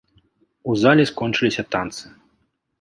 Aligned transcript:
У 0.69 0.77
зале 0.85 1.05
скончыліся 1.11 1.63
танцы. 1.77 2.05